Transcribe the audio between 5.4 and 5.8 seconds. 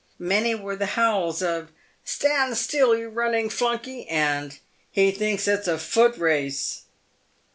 it's a